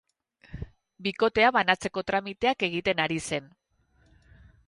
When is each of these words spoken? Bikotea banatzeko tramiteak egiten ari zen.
Bikotea 1.07 1.51
banatzeko 1.57 2.03
tramiteak 2.09 2.67
egiten 2.69 3.05
ari 3.05 3.23
zen. 3.33 3.49